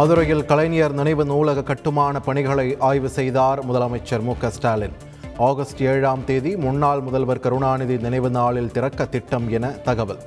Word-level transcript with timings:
மதுரையில் 0.00 0.44
கலைஞர் 0.44 0.92
நினைவு 0.92 1.24
நூலக 1.24 1.62
கட்டுமான 1.62 2.20
பணிகளை 2.20 2.76
ஆய்வு 2.88 3.08
செய்தார் 3.08 3.60
முதலமைச்சர் 3.68 4.22
மு 4.22 4.34
க 4.42 4.50
ஸ்டாலின். 4.50 4.94
ஆகஸ்ட் 5.38 5.82
ஏழாம் 5.82 6.22
தேதி 6.24 6.56
முன்னாள் 6.56 7.00
முதல்வர் 7.00 7.40
கருணாநிதி 7.40 7.96
நினைவு 7.96 8.30
நாளில் 8.30 8.70
திறக்க 8.70 9.04
திட்டம் 9.04 9.48
என 9.50 9.68
தகவல். 9.68 10.20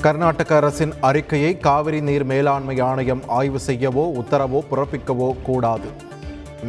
கர்நாடக 0.00 0.56
அரசின் 0.56 0.94
அறிக்கையை 1.00 1.58
காவிரி 1.58 2.00
நீர் 2.00 2.24
மேலாண்மை 2.24 2.80
ஆணையம் 2.80 3.22
ஆய்வு 3.26 3.60
செய்யவோ 3.66 4.06
உத்தரவோ 4.22 4.62
பிறப்பிக்கவோ 4.70 5.42
கூடாது. 5.42 5.90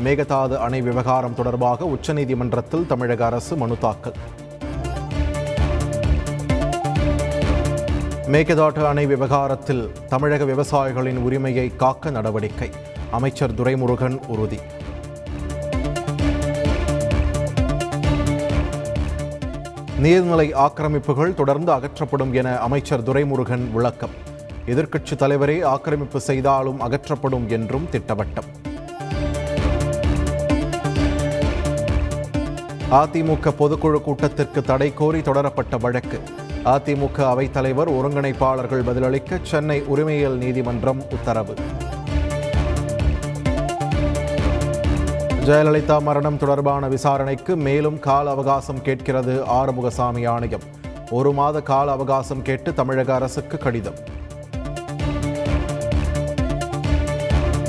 மேகதாது 0.04 0.58
அணை 0.58 0.82
விவகாரம் 0.82 1.34
தொடர்பாக 1.34 1.86
உச்சநீதிமன்றத்தில் 1.86 2.86
தமிழக 2.86 3.26
அரசு 3.26 3.55
மனு 3.55 3.78
தாக்கல். 3.80 4.20
மேகதாட்டு 8.32 8.86
அணை 8.86 9.05
விவகாரத்தில் 9.05 9.92
தமிழக 10.07 10.43
விவசாயிகளின் 10.43 11.18
உரிமையை 11.18 11.75
காக்க 11.75 12.10
நடவடிக்கை. 12.10 12.69
அமைச்சர் 13.11 13.52
துரைமுருகன் 13.52 14.19
உறுதி. 14.28 14.60
நீர்நிலை 20.02 20.54
ஆக்கிரமிப்புகள் 20.54 21.33
தொடர்ந்து 21.33 21.71
அகற்றப்படும் 21.71 22.33
என 22.33 22.57
அமைச்சர் 22.57 23.04
துரைமுருகன் 23.04 23.71
விளக்கம். 23.71 24.10
எதிர்க்கட்சி 24.66 25.16
தலைவரே 25.16 25.64
ஆக்கிரமிப்பு 25.64 26.19
செய்தாலும் 26.19 26.82
அகற்றப்படும் 26.82 27.47
என்றும் 27.47 27.88
திட்டவட்டம். 27.91 28.50
அதிமுக 32.91 33.53
பொதுக்குழு 33.59 34.02
கூட்டத்திற்கு 34.02 34.61
தடை 34.61 34.94
கோரி 34.94 35.19
தொடரப்பட்ட 35.19 35.80
வழக்கு. 35.80 36.22
அதிமுக 36.67 37.17
அவைத்தலைவர் 37.17 37.89
ஒருங்கிணைப்பாளர்கள் 37.89 38.84
பதிலளிக்க 38.84 39.39
சென்னை 39.44 39.81
உரிமையியல் 39.81 40.38
நீதிமன்றம் 40.38 41.02
உத்தரவு. 41.11 41.53
ஜெயலலிதா 45.45 46.02
மரணம் 46.02 46.38
தொடர்பான 46.38 46.88
விசாரணைக்கு 46.88 47.56
மேலும் 47.56 48.00
கால 48.00 48.30
அவகாசம் 48.30 48.81
கேட்கிறது 48.81 49.44
ஆறுமுகசாமி 49.50 50.28
ஆணையம். 50.28 50.61
ஒரு 51.11 51.31
மாத 51.31 51.61
கால 51.61 51.91
அவகாசம் 51.91 52.41
கேட்டு 52.41 52.73
தமிழக 52.73 53.13
அரசுக்கு 53.13 53.58
கடிதம். 53.58 53.97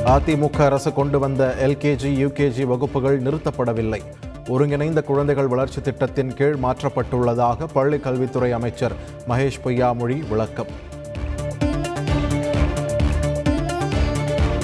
அதிமுக 0.05 0.65
அரசு 0.65 0.93
கொண்டு 0.93 1.19
வந்த 1.19 1.55
எல்கேஜி 1.67 2.11
யுகேஜி 2.25 2.65
வகுப்புகள் 2.65 3.23
நிறுத்தப்படவில்லை. 3.23 4.01
ஒருங்கிணைந்த 4.49 5.03
குழந்தைகள் 5.03 5.47
வளர்ச்சி 5.47 5.81
திட்டத்தின் 5.81 6.35
கீழ் 6.35 6.57
மாற்றப்பட்டுள்ளதாக 6.63 7.67
பள்ளி 7.73 7.99
கல்வித்துறை 7.99 8.53
அமைச்சர் 8.53 8.93
மகேஷ் 9.29 9.61
பொய்யாமொழி 9.65 10.29
விளக்கம். 10.29 10.67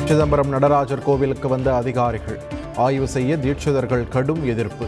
சிதம்பரம் 0.05 0.49
நடராஜர் 0.49 1.03
கோவிலுக்கு 1.03 1.49
வந்த 1.49 1.75
அதிகாரிகள். 1.75 2.39
ஆய்வு 2.77 3.09
செய்ய 3.09 3.37
தீட்சிதர்கள் 3.37 4.09
கடும் 4.09 4.47
எதிர்ப்பு. 4.47 4.87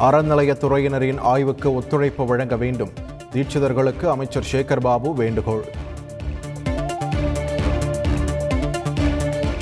அறநிலையத்துறையினரின் 0.00 1.18
ஆய்வுக்கு 1.18 1.74
ஒத்துழைப்பு 1.74 2.26
வழங்க 2.26 2.56
வேண்டும். 2.56 2.90
தீட்சிதர்களுக்கு 3.32 4.10
அமைச்சர் 4.10 4.46
சேகர் 4.52 4.80
பாபு 4.80 5.14
வேண்டுகோள். 5.14 5.64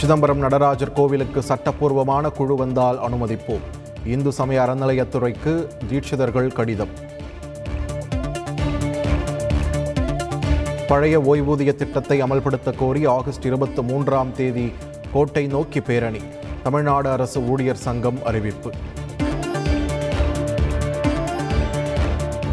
சிதம்பரம் 0.01 0.39
நடராஜர் 0.39 0.93
கோவிலுக்கு 0.93 1.43
சட்டப்பூர்வமான 1.43 2.29
குழு 2.29 2.55
வந்தால் 2.55 2.99
அனுமதிப்போம். 2.99 3.65
இந்து 4.07 4.33
சமய 4.33 4.61
அறநிலையத்துறைக்கு 4.61 5.67
தீட்சிதர்கள் 5.91 6.53
கடிதம். 6.53 6.89
பழைய 10.87 11.21
ஓய்வூதிய 11.21 11.75
திட்டத்தை 11.75 12.23
அமல்படுத்த 12.23 12.77
கோரி 12.77 13.07
ஆகஸ்ட் 13.07 13.45
இருபத்தி 13.45 13.83
மூன்றாம் 13.83 14.33
தேதி 14.37 14.73
கோட்டை 15.13 15.47
நோக்கி 15.47 15.81
பேரணி. 15.81 16.21
தமிழ்நாடு 16.63 17.11
அரசு 17.11 17.41
ஊழியர் 17.41 17.85
சங்கம் 17.87 18.19
அறிவிப்பு. 18.25 18.71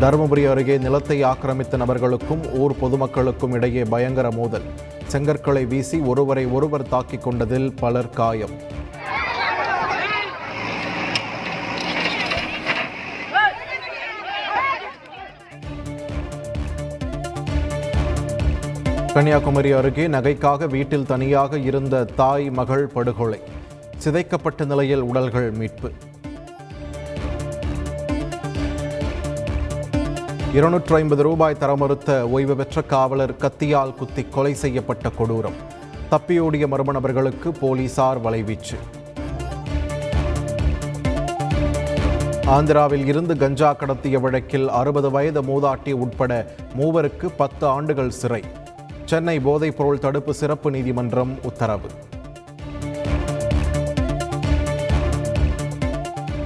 தருமபுரி 0.01 0.49
அருகே 0.51 0.77
நிலத்தை 0.77 1.23
ஆக்கிரமித்த 1.23 1.77
நபர்களுக்கும் 1.77 2.53
ஊர் 2.53 2.75
பொதுமக்களுக்கும் 2.81 3.53
இடையே 3.53 3.83
பயங்கர 3.83 4.31
மோதல். 4.31 4.67
செங்கற்களை 5.11 5.67
வீசி 5.67 5.97
ஒருவரை 5.99 6.45
ஒருவர் 6.45 6.87
தாக்கிக் 6.87 7.23
கொண்டதில் 7.23 7.73
பலர் 7.75 8.09
காயம். 8.09 8.55
கன்னியாகுமரி 19.13 19.71
அருகே 19.71 20.07
நகைக்காக 20.07 20.67
வீட்டில் 20.69 21.05
தனியாக 21.05 21.57
இருந்த 21.57 22.03
தாய் 22.03 22.49
மகள் 22.49 22.87
படுகொலை. 22.87 23.39
சிதைக்கப்பட்ட 24.03 24.65
நிலையில் 24.65 25.01
உடல்கள் 25.01 25.51
மீட்பு. 25.51 25.91
இருநூற்று 30.55 30.95
ஐம்பது 30.95 31.23
ரூபாய் 31.23 31.57
தர 31.57 31.75
மறுத்த 31.75 32.29
ஓய்வு 32.29 32.55
பெற்ற 32.55 32.81
காவலர் 32.81 33.31
கத்தியால் 33.31 33.95
குத்தி 33.95 34.23
கொலை 34.23 34.53
செய்யப்பட்ட 34.53 35.09
கொடூரம். 35.09 35.57
தப்பியோடிய 36.11 36.67
மர்ம 36.67 36.91
நபர்களுக்கு 36.91 37.51
போலீசார் 37.51 38.21
வலைவீச்சு. 38.23 38.77
ஆந்திராவில் 42.45 43.05
இருந்து 43.05 43.37
கஞ்சா 43.37 43.73
கடத்திய 43.73 44.19
வழக்கில் 44.19 44.69
அறுபது 44.69 45.11
வயது 45.11 45.41
மூதாட்டி 45.41 45.91
உட்பட 45.91 46.55
மூவருக்கு 46.79 47.29
பத்து 47.37 47.67
ஆண்டுகள் 47.67 48.09
சிறை. 48.09 48.43
சென்னை 49.05 49.39
போதைப்பொருள் 49.39 49.99
தடுப்பு 49.99 50.33
சிறப்பு 50.33 50.71
நீதிமன்றம் 50.71 51.37
உத்தரவு. 51.43 51.89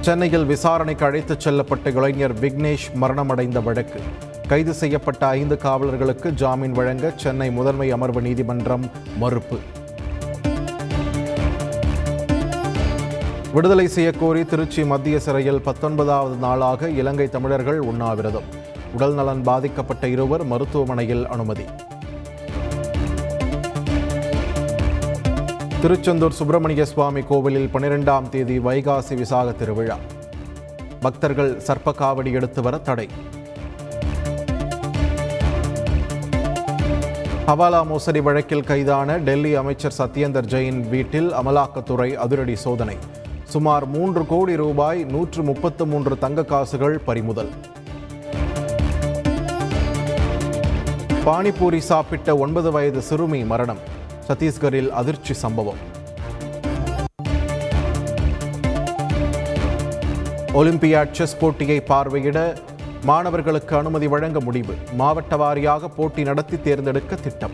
சென்னையில் 0.00 0.44
விசாரணைக்கு 0.44 1.04
அழைத்துச் 1.04 1.48
செல்லப்பட்ட 1.48 1.96
இளைஞர் 1.96 2.34
விக்னேஷ் 2.40 2.86
மரணமடைந்த 3.00 3.62
வழக்கு. 3.62 4.00
கைது 4.48 4.72
செய்யப்பட்ட 4.72 5.26
ஐந்து 5.26 5.58
காவலர்களுக்கு 5.62 6.30
ஜாமீன் 6.30 6.72
வழங்க 6.72 7.12
சென்னை 7.16 7.50
முதன்மை 7.50 7.90
அமர்வு 7.90 8.20
நீதிமன்றம் 8.22 8.90
மறுப்பு. 9.18 9.58
விடுதலை 13.52 13.86
செய்யக்கோரி 13.86 14.46
திருச்சி 14.46 14.84
மத்திய 14.84 15.20
சிறையில் 15.20 15.60
பத்தொன்பதாவது 15.60 16.36
நாளாக 16.36 16.88
இலங்கை 16.88 17.28
தமிழர்கள் 17.28 17.78
உண்ணாவிரதம். 17.78 18.48
உடல்நலன் 18.98 19.42
பாதிக்கப்பட்ட 19.42 20.08
இருவர் 20.08 20.44
மருத்துவமனையில் 20.44 21.26
அனுமதி. 21.26 21.64
திருச்செந்தூர் 25.80 26.32
சுப்பிரமணிய 26.32 26.84
சுவாமி 26.84 27.22
கோவிலில் 27.22 27.70
பனிரெண்டாம் 27.72 28.28
தேதி 28.28 28.58
வைகாசி 28.58 29.14
விசாக 29.14 29.52
திருவிழா. 29.52 29.96
பக்தர்கள் 31.00 31.62
சர்ப்ப 31.66 31.92
காவடி 31.98 32.32
எடுத்து 32.32 32.62
வர 32.62 32.78
தடை. 32.78 33.08
ஹவாலா 37.46 37.86
மோசடி 37.86 38.20
வழக்கில் 38.20 38.64
கைதான 38.64 39.16
டெல்லி 39.16 39.54
அமைச்சர் 39.54 39.94
சத்யேந்தர் 39.98 40.48
ஜெயின் 40.54 40.88
வீட்டில் 40.88 41.32
அமலாக்கத்துறை 41.34 42.12
அதிரடி 42.14 42.56
சோதனை. 42.56 42.96
சுமார் 43.44 43.86
மூன்று 43.86 44.26
கோடி 44.26 44.56
ரூபாய் 44.56 45.04
நூற்று 45.04 45.42
முப்பத்து 45.42 45.86
மூன்று 45.86 46.18
தங்க 46.18 46.44
காசுகள் 46.44 46.98
பறிமுதல். 46.98 47.50
பானிபூரி 51.24 51.78
சாப்பிட்ட 51.78 52.36
ஒன்பது 52.36 52.70
வயது 52.70 53.02
சிறுமி 53.02 53.44
மரணம். 53.44 53.98
சத்தீஸ்கரில் 54.30 54.88
அதிர்ச்சி 54.88 55.34
சம்பவம். 55.34 55.78
ஒலிம்பியாட் 60.54 61.10
செஸ் 61.10 61.38
போட்டியை 61.38 61.82
பார்வையிட 61.88 62.56
மாணவர்களுக்கு 63.04 63.76
அனுமதி 63.76 64.06
வழங்க 64.06 64.40
முடிவு. 64.40 64.74
மாவட்ட 64.92 65.36
வாரியாக 65.36 65.88
போட்டி 65.96 66.22
நடத்தி 66.22 66.60
தேர்ந்தெடுக்க 66.60 67.14
திட்டம். 67.14 67.50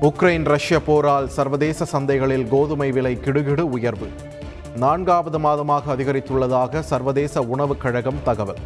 உக்ரைன் 0.00 0.44
ரஷ்ய 0.44 0.82
போரால் 0.82 1.28
சர்வதேச 1.28 1.98
சந்தைகளில் 1.98 2.48
கோதுமை 2.48 2.90
விலை 2.90 3.18
கிடுகிடு 3.24 3.60
உயர்வு. 3.60 4.08
நான்காவது 4.76 5.38
மாதமாக 5.38 5.82
அதிகரித்துள்ளதாக 5.88 6.80
சர்வதேச 6.80 7.42
உணவுக் 7.42 7.80
கழகம் 7.80 8.22
தகவல். 8.24 8.56